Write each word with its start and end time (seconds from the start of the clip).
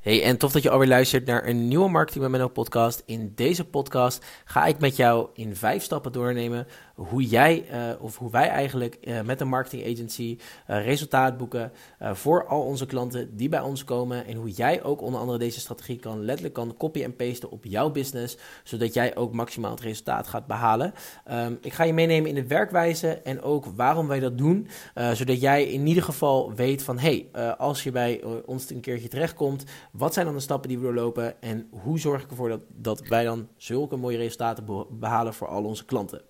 Hey, 0.00 0.22
en 0.22 0.36
tof 0.36 0.52
dat 0.52 0.62
je 0.62 0.70
alweer 0.70 0.88
luistert 0.88 1.26
naar 1.26 1.46
een 1.46 1.68
nieuwe 1.68 1.88
Marketing 1.88 2.22
met 2.22 2.32
Menno 2.32 2.48
podcast. 2.48 3.02
In 3.06 3.32
deze 3.34 3.64
podcast 3.64 4.24
ga 4.44 4.66
ik 4.66 4.78
met 4.78 4.96
jou 4.96 5.28
in 5.34 5.56
vijf 5.56 5.82
stappen 5.82 6.12
doornemen 6.12 6.66
hoe 6.98 7.22
jij 7.22 7.66
uh, 7.72 8.02
of 8.02 8.18
hoe 8.18 8.30
wij 8.30 8.48
eigenlijk 8.48 8.98
uh, 9.00 9.20
met 9.20 9.40
een 9.40 9.48
marketing 9.48 9.82
agency 9.92 10.38
uh, 10.70 10.84
resultaat 10.84 11.36
boeken 11.36 11.72
voor 12.00 12.46
al 12.46 12.62
onze 12.62 12.86
klanten 12.86 13.36
die 13.36 13.48
bij 13.48 13.60
ons 13.60 13.84
komen 13.84 14.26
en 14.26 14.36
hoe 14.36 14.50
jij 14.50 14.82
ook 14.82 15.00
onder 15.00 15.20
andere 15.20 15.38
deze 15.38 15.60
strategie 15.60 15.98
kan 15.98 16.24
letterlijk 16.24 16.54
kan 16.54 16.74
copy 16.78 17.02
en 17.02 17.16
pasten 17.16 17.50
op 17.50 17.64
jouw 17.64 17.90
business, 17.90 18.36
zodat 18.64 18.94
jij 18.94 19.16
ook 19.16 19.32
maximaal 19.32 19.70
het 19.70 19.80
resultaat 19.80 20.26
gaat 20.26 20.46
behalen. 20.46 20.94
Um, 21.30 21.58
ik 21.60 21.72
ga 21.72 21.84
je 21.84 21.92
meenemen 21.92 22.28
in 22.28 22.34
de 22.34 22.46
werkwijze 22.46 23.08
en 23.08 23.42
ook 23.42 23.66
waarom 23.66 24.06
wij 24.06 24.20
dat 24.20 24.38
doen, 24.38 24.68
zodat 25.12 25.40
jij 25.40 25.64
in 25.64 25.86
ieder 25.86 26.02
geval 26.02 26.54
weet 26.54 26.82
van 26.82 26.98
hey, 26.98 27.28
als 27.58 27.82
je 27.82 27.90
bij 27.90 28.24
ons 28.46 28.70
een 28.70 28.80
keertje 28.80 29.08
terechtkomt, 29.08 29.64
wat 29.92 30.14
zijn 30.14 30.26
dan 30.26 30.34
de 30.34 30.40
stappen 30.40 30.68
die 30.68 30.78
we 30.78 30.84
doorlopen 30.84 31.42
en 31.42 31.68
hoe 31.70 31.98
zorg 31.98 32.22
ik 32.22 32.30
ervoor 32.30 32.48
dat, 32.48 32.60
dat 32.68 33.06
wij 33.08 33.24
dan 33.24 33.48
zulke 33.56 33.96
mooie 33.96 34.16
resultaten 34.16 34.86
behalen 34.90 35.34
voor 35.34 35.48
al 35.48 35.64
onze 35.64 35.84
klanten. 35.84 36.22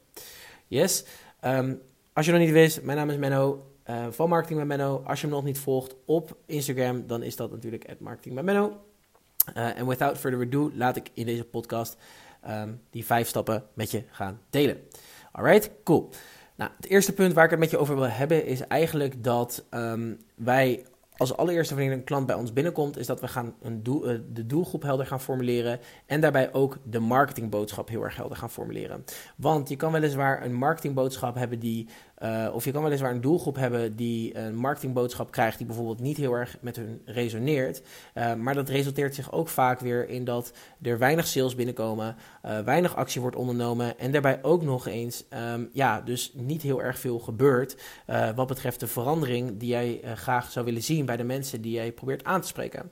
Yes. 0.69 1.05
Um, 1.45 1.81
als 2.13 2.27
je 2.27 2.33
nog 2.33 2.41
niet 2.41 2.51
wist, 2.51 2.83
mijn 2.83 2.99
naam 2.99 3.11
is 3.11 3.17
Menno 3.17 3.67
uh, 3.91 4.07
van 4.11 4.29
Marketing 4.29 4.59
met 4.59 4.69
Menno. 4.69 5.03
Als 5.07 5.21
je 5.21 5.27
me 5.27 5.33
nog 5.33 5.45
niet 5.45 5.59
volgt 5.59 5.95
op 6.05 6.37
Instagram, 6.47 7.07
dan 7.07 7.23
is 7.23 7.37
dat 7.37 7.51
natuurlijk 7.51 8.01
Marketing 8.01 8.35
met 8.35 8.45
Menno. 8.45 8.81
Uh, 9.57 9.79
en 9.79 9.87
without 9.87 10.19
further 10.19 10.47
ado, 10.47 10.71
laat 10.75 10.97
ik 10.97 11.11
in 11.15 11.27
deze 11.27 11.45
podcast 11.45 11.97
um, 12.49 12.81
die 12.91 13.05
vijf 13.05 13.29
stappen 13.29 13.65
met 13.75 13.91
je 13.91 14.03
gaan 14.11 14.41
delen. 14.51 14.79
Alright, 15.33 15.71
cool. 15.85 16.11
Nou, 16.55 16.71
het 16.77 16.87
eerste 16.87 17.13
punt 17.13 17.33
waar 17.33 17.45
ik 17.45 17.51
het 17.51 17.59
met 17.59 17.71
je 17.71 17.79
over 17.79 17.95
wil 17.95 18.09
hebben 18.09 18.45
is 18.45 18.61
eigenlijk 18.61 19.25
dat 19.25 19.65
wij 20.35 20.87
als 21.19 21.37
allereerste 21.37 21.75
wanneer 21.75 21.93
een 21.93 22.05
klant 22.05 22.27
bij 22.27 22.37
ons 22.37 22.53
binnenkomt, 22.53 22.97
is 22.97 23.07
dat 23.07 23.21
we 23.21 23.29
gaan 23.29 23.55
een 23.63 23.83
uh, 23.87 24.19
de 24.33 24.47
doelgroep 24.47 24.83
helder 24.83 25.07
gaan 25.07 25.21
formuleren 25.21 25.81
en 26.07 26.21
daarbij 26.21 26.53
ook 26.53 26.79
de 26.85 26.99
marketingboodschap 26.99 27.89
heel 27.89 28.03
erg 28.03 28.17
helder 28.17 28.37
gaan 28.37 28.51
formuleren. 28.51 29.05
Want 29.37 29.69
je 29.69 29.77
kan 29.77 29.93
weliswaar 29.93 30.45
een 30.45 30.55
marketingboodschap 30.55 31.35
hebben 31.35 31.59
die 31.59 31.89
uh, 32.23 32.49
of 32.53 32.65
je 32.65 32.73
kan 32.73 32.83
weliswaar 32.83 33.11
een 33.11 33.21
doelgroep 33.21 33.57
hebben 33.57 33.97
die 33.97 34.37
een 34.37 34.57
marketingboodschap 34.57 35.31
krijgt 35.31 35.59
die 35.59 35.67
bijvoorbeeld 35.67 36.01
niet 36.01 36.17
heel 36.17 36.33
erg 36.33 36.57
met 36.61 36.77
hun 36.77 37.03
resoneert. 37.05 37.83
Uh, 38.15 38.35
maar 38.35 38.55
dat 38.55 38.69
resulteert 38.69 39.15
zich 39.15 39.33
ook 39.33 39.49
vaak 39.49 39.81
weer 39.81 40.09
in 40.09 40.25
dat 40.25 40.53
er 40.83 40.99
weinig 40.99 41.27
sales 41.27 41.55
binnenkomen, 41.55 42.17
uh, 42.45 42.61
weinig 42.61 42.97
actie 42.97 43.21
wordt 43.21 43.37
ondernomen 43.37 43.99
en 43.99 44.13
daarbij 44.13 44.43
ook 44.43 44.63
nog 44.63 44.87
eens, 44.87 45.25
um, 45.53 45.71
ja, 45.73 46.01
dus 46.01 46.33
niet 46.35 46.63
heel 46.63 46.83
erg 46.83 46.99
veel 46.99 47.19
gebeurt 47.19 47.77
wat 48.35 48.47
betreft 48.47 48.81
de 48.81 48.87
verandering 48.87 49.59
die 49.59 49.69
jij 49.69 50.01
graag 50.15 50.51
zou 50.51 50.65
willen 50.65 50.83
zien 50.83 51.07
bij 51.07 51.17
de 51.17 51.25
mensen 51.25 51.61
die 51.61 51.73
jij 51.73 51.93
probeert 51.93 52.25
aan 52.25 52.41
te 52.41 52.47
spreken. 52.47 52.91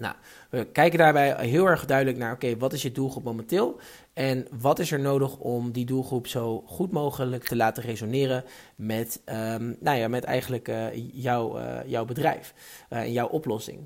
Nou, 0.00 0.14
we 0.50 0.64
kijken 0.64 0.98
daarbij 0.98 1.46
heel 1.46 1.66
erg 1.66 1.86
duidelijk 1.86 2.18
naar, 2.18 2.32
oké, 2.32 2.56
wat 2.56 2.72
is 2.72 2.82
je 2.82 2.92
doelgroep 2.92 3.24
momenteel? 3.24 3.80
En 4.12 4.46
wat 4.60 4.78
is 4.78 4.92
er 4.92 5.00
nodig 5.00 5.36
om 5.36 5.72
die 5.72 5.84
doelgroep 5.84 6.26
zo 6.26 6.62
goed 6.66 6.92
mogelijk 6.92 7.44
te 7.44 7.56
laten 7.56 7.82
resoneren 7.82 8.44
met, 8.76 9.22
um, 9.26 9.76
nou 9.80 9.98
ja, 9.98 10.08
met 10.08 10.24
eigenlijk 10.24 10.68
uh, 10.68 10.86
jouw, 11.12 11.58
uh, 11.58 11.78
jouw 11.86 12.04
bedrijf 12.04 12.54
uh, 12.90 12.98
en 12.98 13.12
jouw 13.12 13.28
oplossing? 13.28 13.78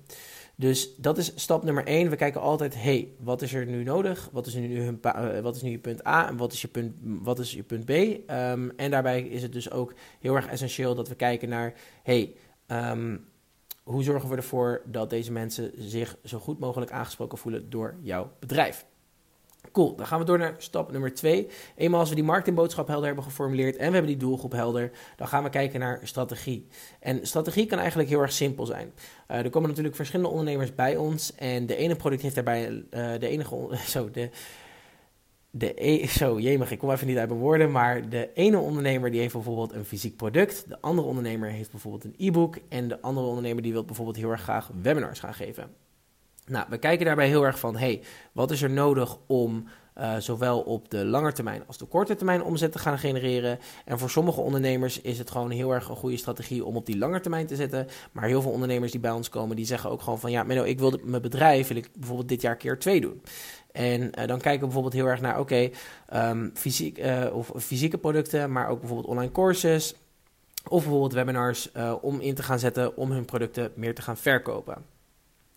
Dus 0.57 0.97
dat 0.97 1.19
is 1.19 1.33
stap 1.35 1.65
nummer 1.65 1.87
één. 1.87 2.11
We 2.11 2.17
kijken 2.17 2.41
altijd, 2.41 2.75
hey, 2.83 3.09
wat 3.19 3.43
is 3.43 3.55
er 3.55 3.67
nu 3.67 3.83
nodig? 3.83 4.29
Wat 4.33 4.47
is 4.47 4.55
nu, 4.55 4.81
hun, 4.81 5.01
wat 5.43 5.57
is 5.57 5.63
nu 5.63 5.71
je 5.71 5.79
punt 5.79 6.07
A 6.07 6.29
en 6.29 6.37
wat 6.37 6.53
is 6.53 6.61
je 6.61 6.69
punt, 6.69 6.95
wat 7.03 7.39
is 7.39 7.53
je 7.53 7.63
punt 7.63 7.85
B? 7.85 7.91
Um, 7.91 8.73
en 8.77 8.91
daarbij 8.91 9.23
is 9.23 9.43
het 9.43 9.53
dus 9.53 9.71
ook 9.71 9.95
heel 10.21 10.35
erg 10.35 10.47
essentieel 10.47 10.95
dat 10.95 11.09
we 11.09 11.15
kijken 11.15 11.49
naar, 11.49 11.75
hey, 12.03 12.35
um, 12.67 13.25
hoe 13.85 14.03
zorgen 14.03 14.29
we 14.29 14.37
ervoor 14.37 14.83
dat 14.85 15.11
deze 15.11 15.33
mensen 15.33 15.73
zich 15.77 16.17
zo 16.25 16.39
goed 16.39 16.59
mogelijk 16.59 16.91
aangesproken 16.91 17.39
voelen 17.39 17.71
door 17.71 17.97
jouw 18.01 18.31
bedrijf? 18.39 18.87
Cool, 19.73 19.97
dan 19.97 20.07
gaan 20.07 20.19
we 20.19 20.25
door 20.25 20.39
naar 20.39 20.55
stap 20.59 20.93
nummer 20.93 21.15
twee. 21.15 21.49
Eenmaal 21.77 22.01
als 22.01 22.09
we 22.09 22.15
die 22.15 22.25
marketingboodschap 22.25 22.87
helder 22.87 23.07
hebben 23.07 23.25
geformuleerd 23.25 23.77
en 23.77 23.87
we 23.87 23.93
hebben 23.93 24.11
die 24.11 24.17
doelgroep 24.17 24.53
helder, 24.53 24.91
dan 25.17 25.29
gaan 25.29 25.43
we 25.43 25.51
kijken 25.51 25.81
naar 25.81 26.01
strategie. 26.03 26.67
En 27.01 27.27
strategie 27.27 27.67
kan 27.67 27.79
eigenlijk 27.79 28.09
heel 28.09 28.21
erg 28.21 28.33
simpel 28.33 28.67
zijn. 28.67 28.93
Uh, 29.31 29.37
er 29.37 29.51
komen 29.51 29.69
natuurlijk 29.69 29.97
verschillende 29.97 30.31
ondernemers 30.31 30.75
bij 30.75 30.97
ons 30.97 31.35
en 31.35 31.67
de 31.67 31.77
ene 31.77 31.97
product 31.97 32.23
heeft 32.23 32.35
daarbij 32.35 32.71
uh, 32.71 32.83
de 33.19 33.29
enige, 33.29 33.69
zo, 33.87 34.11
de, 34.11 34.31
de 35.57 35.87
e 35.87 36.07
zo, 36.19 36.41
jemig, 36.41 36.71
ik 36.71 36.79
kom 36.79 36.91
even 36.91 37.07
niet 37.07 37.17
uit 37.17 37.29
mijn 37.29 37.41
woorden, 37.41 37.71
maar 37.71 38.09
de 38.09 38.31
ene 38.35 38.59
ondernemer 38.59 39.11
die 39.11 39.21
heeft 39.21 39.33
bijvoorbeeld 39.33 39.73
een 39.73 39.85
fysiek 39.85 40.17
product, 40.17 40.65
de 40.69 40.81
andere 40.81 41.09
ondernemer 41.09 41.51
heeft 41.51 41.71
bijvoorbeeld 41.71 42.05
een 42.05 42.15
e-book 42.19 42.59
en 42.69 42.89
de 42.89 43.01
andere 43.01 43.27
ondernemer 43.27 43.63
die 43.63 43.73
wil 43.73 43.85
bijvoorbeeld 43.85 44.17
heel 44.17 44.31
erg 44.31 44.43
graag 44.43 44.71
webinars 44.83 45.21
gaan 45.21 45.35
geven. 45.35 45.71
Nou, 46.47 46.67
we 46.69 46.79
kijken 46.79 47.07
daarbij 47.07 47.29
heel 47.29 47.45
erg 47.45 47.59
van, 47.59 47.77
hey, 47.77 48.03
wat 48.33 48.51
is 48.51 48.63
er 48.63 48.71
nodig 48.71 49.19
om 49.27 49.65
uh, 49.99 50.17
zowel 50.19 50.61
op 50.61 50.91
de 50.91 51.05
lange 51.05 51.33
termijn 51.33 51.63
als 51.67 51.79
de 51.79 51.85
korte 51.85 52.15
termijn 52.15 52.43
omzet 52.43 52.73
te 52.73 52.79
gaan 52.79 52.99
genereren. 52.99 53.59
En 53.85 53.99
voor 53.99 54.11
sommige 54.11 54.41
ondernemers 54.41 55.01
is 55.01 55.19
het 55.19 55.31
gewoon 55.31 55.51
heel 55.51 55.71
erg 55.71 55.89
een 55.89 55.97
goede 55.97 56.17
strategie 56.17 56.65
om 56.65 56.77
op 56.77 56.87
die 56.87 56.99
lange 56.99 57.21
termijn 57.21 57.47
te 57.47 57.57
zetten. 57.57 57.87
Maar 58.13 58.25
heel 58.25 58.43
veel 58.43 58.51
ondernemers 58.51 58.93
die 58.93 59.01
bij 59.01 59.11
ons 59.11 59.29
komen, 59.29 59.57
die 59.57 59.67
zeggen 59.67 59.91
ook 59.91 60.03
gewoon 60.03 60.21
van, 60.21 60.31
ja, 60.31 60.43
Menno, 60.43 60.63
ik 60.63 60.79
wil 60.79 60.99
mijn 61.03 61.23
bedrijf, 61.23 61.69
wil 61.69 61.77
ik 61.77 61.91
bijvoorbeeld 61.95 62.29
dit 62.29 62.41
jaar 62.41 62.57
keer 62.57 62.79
twee 62.79 63.01
doen. 63.01 63.23
En 63.75 64.01
uh, 64.03 64.27
dan 64.27 64.41
kijken 64.41 64.53
we 64.53 64.65
bijvoorbeeld 64.65 64.95
heel 64.95 65.07
erg 65.07 65.21
naar, 65.21 65.39
oké, 65.39 65.71
okay, 66.11 66.31
um, 66.31 66.51
fysiek, 66.55 66.99
uh, 66.99 67.27
of 67.33 67.53
fysieke 67.57 67.99
producten, 67.99 68.53
maar 68.53 68.69
ook 68.69 68.79
bijvoorbeeld 68.79 69.09
online 69.09 69.33
courses. 69.33 69.95
Of 70.69 70.83
bijvoorbeeld 70.83 71.13
webinars 71.13 71.71
uh, 71.77 71.95
om 72.01 72.21
in 72.21 72.35
te 72.35 72.43
gaan 72.43 72.59
zetten 72.59 72.97
om 72.97 73.11
hun 73.11 73.25
producten 73.25 73.73
meer 73.75 73.95
te 73.95 74.03
gaan 74.03 74.17
verkopen. 74.17 74.94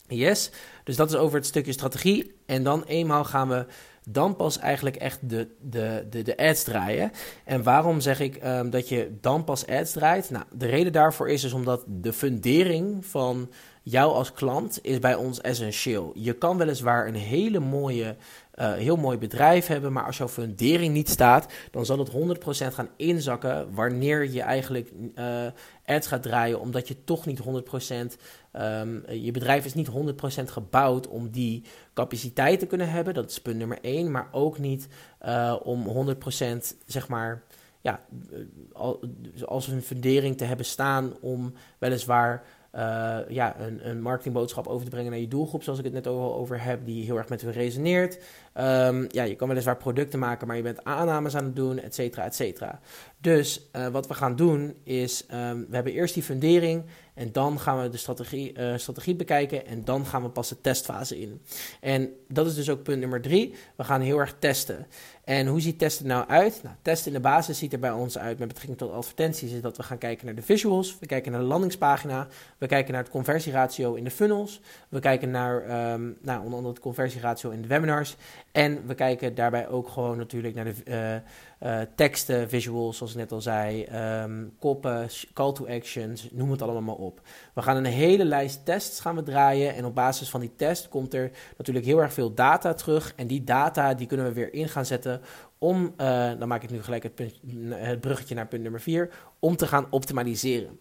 Yes, 0.08 0.52
dus 0.84 0.96
dat 0.96 1.10
is 1.10 1.16
over 1.16 1.38
het 1.38 1.46
stukje 1.46 1.72
strategie. 1.72 2.36
En 2.46 2.64
dan 2.64 2.84
eenmaal 2.84 3.24
gaan 3.24 3.50
we 3.50 3.66
dan 4.10 4.36
pas 4.36 4.58
eigenlijk 4.58 4.96
echt 4.96 5.30
de, 5.30 5.48
de, 5.62 6.06
de, 6.10 6.22
de 6.22 6.38
ads 6.38 6.64
draaien. 6.64 7.12
En 7.46 7.64
waarom 7.64 8.00
zeg 8.00 8.20
ik 8.20 8.44
um, 8.44 8.70
dat 8.70 8.90
je 8.90 9.18
dan 9.22 9.44
pas 9.44 9.68
ads 9.68 9.92
draait? 9.92 10.30
Nou, 10.30 10.46
de 10.52 10.66
reden 10.66 10.92
daarvoor 10.92 11.30
is 11.30 11.42
dus 11.42 11.54
omdat 11.54 11.84
de 11.88 12.14
fundering 12.14 13.06
van 13.06 13.50
jou 13.84 14.14
als 14.14 14.32
klant 14.32 14.80
is 14.82 15.00
bij 15.00 15.16
ons 15.16 15.42
essentieel. 15.42 16.12
Je 16.16 16.34
kan 16.34 16.58
weliswaar 16.58 17.08
een 17.08 17.16
hele 17.16 17.60
mooie, 17.60 18.16
uh, 18.60 18.74
heel 18.74 18.96
mooi 18.96 19.18
bedrijf 19.18 19.68
hebben, 19.68 19.94
maar 19.94 20.06
als 20.06 20.18
jouw 20.18 20.28
fundering 20.28 20.94
niet 20.94 21.10
staat, 21.10 21.54
dan 21.72 21.86
zal 21.86 22.00
het 22.00 22.12
100% 22.12 22.74
gaan 22.74 22.90
inzakken 22.96 23.74
wanneer 23.74 24.32
je 24.32 24.42
eigenlijk 24.42 24.92
uh, 25.16 25.46
ads 25.86 26.08
gaat 26.08 26.24
draaien, 26.24 26.60
omdat 26.60 26.88
je 26.88 27.04
toch 27.04 27.26
niet 27.26 27.40
100%, 27.40 27.44
um, 27.48 28.10
ehm, 28.52 29.14
je 29.14 29.32
bedrijf 29.32 29.66
is 29.66 29.74
niet 29.74 29.90
100% 29.90 30.44
gebouwd 30.46 31.08
om 31.08 31.30
die 31.30 31.64
capaciteit 31.94 32.60
te 32.60 32.66
kunnen 32.66 32.90
hebben, 32.90 33.14
dat 33.14 33.30
is 33.30 33.42
punt 33.42 33.58
nummer 33.58 33.80
1, 33.82 34.12
maar 34.12 34.28
ook 34.32 34.60
niet 34.60 34.88
uh, 35.26 35.56
om 35.64 36.16
100% 36.46 36.58
zeg 36.86 37.08
maar 37.08 37.44
ja, 37.82 38.06
als 39.46 39.68
een 39.68 39.82
fundering 39.82 40.38
te 40.38 40.44
hebben 40.44 40.66
staan 40.66 41.14
om 41.22 41.54
weliswaar 41.78 42.44
uh, 42.78 43.18
ja, 43.30 43.60
een, 43.60 43.90
een 43.90 44.02
marketingboodschap 44.02 44.68
over 44.68 44.86
te 44.86 44.92
brengen 44.92 45.12
naar 45.12 45.20
je 45.20 45.28
doelgroep, 45.28 45.64
zoals 45.64 45.80
ik 45.80 45.86
het 45.86 45.94
net 45.94 46.08
over, 46.08 46.38
over 46.38 46.64
heb, 46.64 46.86
die 46.86 47.06
heel 47.06 47.18
erg 47.18 47.30
met 47.30 47.42
hun 47.42 47.52
resoneert. 47.52 48.20
Um, 48.56 49.08
ja, 49.10 49.24
je 49.24 49.36
kan 49.36 49.48
weliswaar 49.48 49.78
producten 49.78 50.20
maken, 50.20 50.48
maar 50.48 50.56
je 50.56 50.62
bent 50.62 50.84
aannames 50.84 51.36
aan 51.36 51.44
het 51.44 51.56
doen, 51.56 51.80
et 51.80 51.96
cetera, 51.96 52.24
et 52.24 52.36
cetera. 52.36 52.80
Dus 53.22 53.70
uh, 53.76 53.88
wat 53.88 54.08
we 54.08 54.14
gaan 54.14 54.36
doen 54.36 54.76
is, 54.84 55.26
um, 55.34 55.66
we 55.70 55.76
hebben 55.76 55.94
eerst 55.94 56.14
die 56.14 56.24
fundering 56.24 56.84
en 57.18 57.32
dan 57.32 57.60
gaan 57.60 57.82
we 57.82 57.90
de 57.90 57.98
strategie, 57.98 58.60
uh, 58.60 58.78
strategie 58.78 59.16
bekijken 59.16 59.66
en 59.66 59.84
dan 59.84 60.06
gaan 60.06 60.24
we 60.24 60.30
pas 60.30 60.50
de 60.50 60.62
testfase 60.62 61.20
in. 61.20 61.42
En 61.80 62.10
dat 62.28 62.48
is 62.48 62.56
dus 62.56 62.70
ook 62.70 62.84
punt 62.84 63.00
nummer 63.00 63.22
drie. 63.22 63.54
We 63.76 63.84
gaan 63.84 64.02
heel 64.02 64.18
erg 64.18 64.36
testen. 64.40 64.88
En 65.24 65.48
hoe 65.48 65.62
ziet 65.62 65.80
testen 65.80 66.08
nou 66.08 66.28
uit? 66.28 66.60
Nou, 66.64 66.76
testen 66.82 67.08
in 67.08 67.14
de 67.14 67.24
basis 67.24 67.58
ziet 67.58 67.74
er 67.74 67.80
bij 67.80 67.92
ons 67.92 68.18
uit 68.18 68.40
met 68.40 68.48
betrekking 68.48 68.78
tot 68.78 68.92
advertenties, 68.92 69.52
is 69.52 69.62
dat 69.62 69.78
we 69.78 69.84
gaan 69.84 69.98
kijken 69.98 70.26
naar 70.26 70.36
de 70.36 70.42
visuals, 70.42 70.98
we 71.00 71.06
kijken 71.06 71.32
naar 71.32 71.42
de 71.42 71.48
landingspagina, 71.48 72.28
we 72.58 72.68
kijken 72.68 72.94
naar 72.94 73.02
het 73.02 73.12
conversieratio 73.12 73.94
in 73.94 74.04
de 74.04 74.12
funnels, 74.12 74.62
we 74.90 75.00
kijken 75.00 75.32
naar, 75.32 75.56
um, 75.94 76.18
nou, 76.22 76.40
onder 76.40 76.54
andere 76.54 76.74
het 76.74 76.80
conversieratio 76.80 77.50
in 77.50 77.62
de 77.62 77.68
webinars 77.68 78.16
en 78.52 78.88
we 78.88 78.96
kijken 78.96 79.36
daarbij 79.36 79.68
ook 79.68 79.88
gewoon 79.88 80.18
natuurlijk 80.18 80.56
naar 80.56 80.66
de 80.66 80.74
uh, 80.86 81.30
uh, 81.60 81.80
teksten, 81.96 82.50
visuals, 82.50 82.98
zoals 82.98 83.12
ik 83.12 83.18
net 83.18 83.32
al 83.32 83.42
zei, 83.42 83.88
um, 84.24 84.54
koppen, 84.60 85.08
call 85.34 85.54
to 85.54 85.68
actions, 85.68 86.28
noem 86.32 86.52
het 86.52 86.62
allemaal 86.62 86.82
maar 86.82 87.06
op. 87.06 87.22
We 87.54 87.62
gaan 87.62 87.78
een 87.78 87.86
hele 87.86 88.26
lijst 88.26 88.66
tests 88.66 89.00
gaan 89.00 89.16
we 89.16 89.24
draaien 89.24 89.76
en 89.76 89.86
op 89.86 89.96
basis 89.96 90.30
van 90.30 90.40
die 90.40 90.56
test 90.56 90.90
komt 90.90 91.14
er 91.14 91.32
natuurlijk 91.58 91.86
heel 91.86 92.02
erg 92.02 92.14
veel 92.14 92.34
data 92.34 92.74
terug. 92.74 93.14
En 93.16 93.28
die 93.28 93.44
data 93.44 93.94
die 93.94 94.08
kunnen 94.08 94.26
we 94.26 94.34
weer 94.34 94.54
in 94.54 94.70
gaan 94.70 94.86
zetten 94.86 95.22
om, 95.58 95.94
uh, 95.98 96.32
dan 96.40 96.48
maak 96.48 96.64
ik 96.64 96.70
nu 96.70 96.84
gelijk 96.84 97.04
het, 97.04 97.34
het 97.70 98.02
bruggetje 98.02 98.36
naar 98.36 98.48
punt 98.48 98.64
nummer 98.64 98.82
4, 98.82 99.10
om 99.40 99.56
te 99.56 99.68
gaan 99.68 99.88
optimaliseren. 99.90 100.80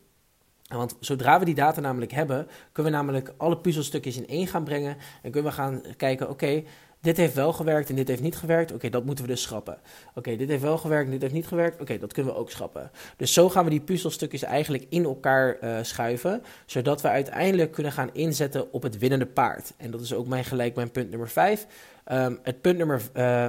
Want 0.68 0.96
zodra 1.00 1.38
we 1.38 1.44
die 1.44 1.54
data 1.54 1.80
namelijk 1.80 2.12
hebben, 2.12 2.48
kunnen 2.72 2.92
we 2.92 2.98
namelijk 2.98 3.34
alle 3.36 3.58
puzzelstukjes 3.58 4.16
in 4.16 4.26
één 4.26 4.46
gaan 4.46 4.64
brengen. 4.64 4.96
En 5.22 5.30
kunnen 5.30 5.50
we 5.50 5.56
gaan 5.56 5.82
kijken, 5.96 6.30
oké, 6.30 6.62
dit 7.06 7.16
heeft 7.16 7.34
wel 7.34 7.52
gewerkt 7.52 7.88
en 7.88 7.94
dit 7.94 8.08
heeft 8.08 8.22
niet 8.22 8.36
gewerkt. 8.36 8.72
Oké, 8.72 8.88
dat 8.88 9.04
moeten 9.04 9.24
we 9.24 9.30
dus 9.30 9.42
schrappen. 9.42 9.78
Oké, 10.14 10.36
dit 10.36 10.48
heeft 10.48 10.62
wel 10.62 10.78
gewerkt 10.78 11.04
en 11.04 11.10
dit 11.10 11.20
heeft 11.20 11.34
niet 11.34 11.46
gewerkt. 11.46 11.80
Oké, 11.80 11.98
dat 11.98 12.12
kunnen 12.12 12.32
we 12.32 12.38
ook 12.38 12.50
schrappen. 12.50 12.90
Dus 13.16 13.32
zo 13.32 13.48
gaan 13.48 13.64
we 13.64 13.70
die 13.70 13.80
puzzelstukjes 13.80 14.42
eigenlijk 14.42 14.86
in 14.88 15.04
elkaar 15.04 15.56
uh, 15.62 15.78
schuiven. 15.82 16.42
Zodat 16.66 17.02
we 17.02 17.08
uiteindelijk 17.08 17.72
kunnen 17.72 17.92
gaan 17.92 18.10
inzetten 18.12 18.72
op 18.72 18.82
het 18.82 18.98
winnende 18.98 19.26
paard. 19.26 19.72
En 19.76 19.90
dat 19.90 20.00
is 20.00 20.14
ook 20.14 20.26
mijn 20.26 20.44
gelijk 20.44 20.74
mijn 20.74 20.90
punt 20.90 21.10
nummer 21.10 21.28
5. 21.28 21.66
Ehm, 22.04 22.34
het 22.42 22.60
punt 22.60 22.78
nummer, 22.78 23.02
uh, 23.14 23.46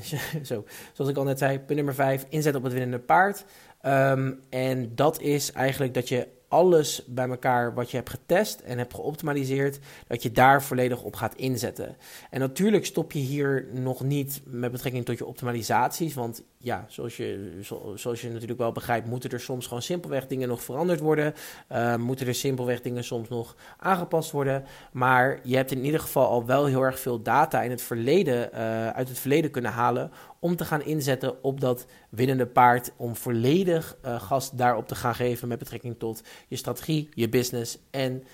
zo, 0.42 0.64
zoals 0.92 1.10
ik 1.10 1.16
al 1.16 1.24
net 1.24 1.38
zei, 1.38 1.58
punt 1.58 1.76
nummer 1.76 1.94
5, 1.94 2.26
inzetten 2.28 2.60
op 2.60 2.66
het 2.66 2.72
winnende 2.72 3.04
paard. 3.04 3.44
Ehm, 3.80 4.32
en 4.48 4.92
dat 4.94 5.20
is 5.20 5.52
eigenlijk 5.52 5.94
dat 5.94 6.08
je 6.08 6.26
alles 6.54 7.02
bij 7.06 7.28
elkaar 7.28 7.74
wat 7.74 7.90
je 7.90 7.96
hebt 7.96 8.10
getest 8.10 8.60
en 8.60 8.78
hebt 8.78 8.94
geoptimaliseerd, 8.94 9.78
dat 10.06 10.22
je 10.22 10.32
daar 10.32 10.62
volledig 10.62 11.02
op 11.02 11.16
gaat 11.16 11.34
inzetten. 11.34 11.96
En 12.30 12.40
natuurlijk 12.40 12.86
stop 12.86 13.12
je 13.12 13.18
hier 13.18 13.68
nog 13.72 14.02
niet 14.02 14.40
met 14.44 14.72
betrekking 14.72 15.04
tot 15.04 15.18
je 15.18 15.26
optimalisaties, 15.26 16.14
want 16.14 16.42
ja, 16.64 16.84
zoals 16.88 17.16
je, 17.16 17.58
zoals 17.94 18.20
je 18.20 18.30
natuurlijk 18.30 18.58
wel 18.58 18.72
begrijpt, 18.72 19.08
moeten 19.08 19.30
er 19.30 19.40
soms 19.40 19.66
gewoon 19.66 19.82
simpelweg 19.82 20.26
dingen 20.26 20.48
nog 20.48 20.62
veranderd 20.62 21.00
worden. 21.00 21.34
Uh, 21.72 21.96
moeten 21.96 22.26
er 22.26 22.34
simpelweg 22.34 22.80
dingen 22.80 23.04
soms 23.04 23.28
nog 23.28 23.56
aangepast 23.78 24.30
worden. 24.30 24.64
Maar 24.92 25.40
je 25.42 25.56
hebt 25.56 25.70
in 25.70 25.84
ieder 25.84 26.00
geval 26.00 26.26
al 26.28 26.46
wel 26.46 26.66
heel 26.66 26.82
erg 26.82 26.98
veel 26.98 27.22
data 27.22 27.62
in 27.62 27.70
het 27.70 27.82
verleden, 27.82 28.50
uh, 28.52 28.88
uit 28.88 29.08
het 29.08 29.18
verleden 29.18 29.50
kunnen 29.50 29.70
halen 29.70 30.10
om 30.38 30.56
te 30.56 30.64
gaan 30.64 30.82
inzetten 30.82 31.42
op 31.42 31.60
dat 31.60 31.86
winnende 32.08 32.46
paard. 32.46 32.92
Om 32.96 33.16
volledig 33.16 33.96
uh, 34.04 34.20
gas 34.20 34.50
daarop 34.50 34.88
te 34.88 34.94
gaan 34.94 35.14
geven 35.14 35.48
met 35.48 35.58
betrekking 35.58 35.98
tot 35.98 36.22
je 36.48 36.56
strategie, 36.56 37.08
je 37.14 37.28
business. 37.28 37.78
En 37.90 38.24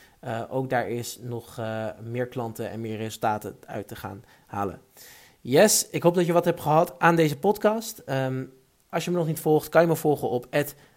ook 0.48 0.70
daar 0.70 0.88
is 0.88 1.18
nog 1.22 1.60
meer 2.02 2.26
klanten 2.26 2.70
en 2.70 2.80
meer 2.80 2.96
resultaten 2.96 3.56
uit 3.66 3.88
te 3.88 3.96
gaan 3.96 4.24
halen. 4.46 4.80
Yes, 5.42 5.88
ik 5.90 6.02
hoop 6.02 6.14
dat 6.14 6.26
je 6.26 6.32
wat 6.32 6.44
hebt 6.44 6.60
gehad 6.60 6.94
aan 6.98 7.16
deze 7.16 7.38
podcast. 7.38 8.02
Um, 8.06 8.52
als 8.88 9.04
je 9.04 9.10
me 9.10 9.16
nog 9.16 9.26
niet 9.26 9.40
volgt, 9.40 9.68
kan 9.68 9.82
je 9.82 9.88
me 9.88 9.96
volgen 9.96 10.28
op 10.28 10.46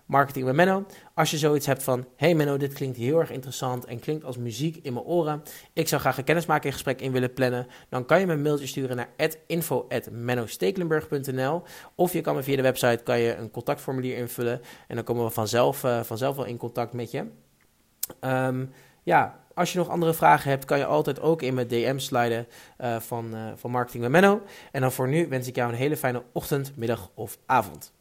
Marketing. 0.06 0.86
Als 1.14 1.32
je 1.32 1.38
zoiets 1.38 1.66
hebt 1.66 1.84
van, 1.84 2.06
hey 2.16 2.36
Menno, 2.36 2.58
dit 2.58 2.74
klinkt 2.74 2.98
heel 2.98 3.20
erg 3.20 3.32
interessant 3.32 3.86
en 3.86 4.00
klinkt 4.00 4.26
als 4.26 4.38
muziek 4.38 4.80
in 4.82 4.94
mijn 4.94 5.06
oren. 5.06 5.44
Ik 5.74 5.88
zou 5.88 6.02
graag 6.02 6.18
een 6.18 6.24
kennismaking 6.24 6.74
gesprek 6.74 7.02
in 7.02 7.12
willen 7.12 7.34
plannen. 7.34 7.68
Dan 7.90 8.06
kan 8.06 8.20
je 8.20 8.26
me 8.26 8.34
een 8.34 8.42
mailtje 8.42 8.68
sturen 8.68 8.96
naar 8.96 9.10
info.mennostekelenburg.nl 9.48 11.64
Of 11.96 12.14
je 12.14 12.22
kan 12.22 12.36
me 12.36 12.44
via 12.44 12.56
de 12.56 12.62
website 12.62 13.02
kan 13.04 13.20
je 13.20 13.36
een 13.36 13.52
contactformulier 13.52 14.18
invullen. 14.18 14.62
En 14.88 14.96
dan 14.96 15.04
komen 15.04 15.24
we 15.24 15.30
vanzelf, 15.30 15.84
uh, 15.84 16.04
vanzelf 16.04 16.36
wel 16.36 16.46
in 16.46 16.58
contact 16.58 16.94
met 16.94 17.12
je. 17.12 17.26
Um, 18.22 18.72
ja, 19.04 19.43
als 19.54 19.72
je 19.72 19.78
nog 19.78 19.90
andere 19.90 20.14
vragen 20.14 20.50
hebt, 20.50 20.66
kan 20.66 20.78
je 20.78 20.86
altijd 20.86 21.22
ook 21.22 21.42
in 21.42 21.54
mijn 21.54 21.68
DM 21.68 21.98
sliden 21.98 22.48
uh, 22.82 23.00
van, 23.00 23.30
uh, 23.34 23.52
van 23.56 23.72
Marketing 23.72 24.04
met 24.04 24.12
Menno. 24.12 24.42
En 24.72 24.82
dan 24.82 24.92
voor 24.92 25.08
nu 25.08 25.28
wens 25.28 25.48
ik 25.48 25.56
jou 25.56 25.72
een 25.72 25.78
hele 25.78 25.98
fijne 25.98 26.24
ochtend, 26.32 26.72
middag 26.76 27.10
of 27.14 27.38
avond. 27.46 27.94